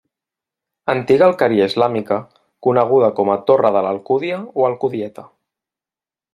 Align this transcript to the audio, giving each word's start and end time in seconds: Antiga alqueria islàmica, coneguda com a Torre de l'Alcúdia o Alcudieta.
Antiga 0.93 1.27
alqueria 1.31 1.67
islàmica, 1.73 2.17
coneguda 2.69 3.11
com 3.21 3.31
a 3.35 3.37
Torre 3.51 3.73
de 3.79 3.87
l'Alcúdia 3.89 4.43
o 4.63 4.69
Alcudieta. 4.73 5.31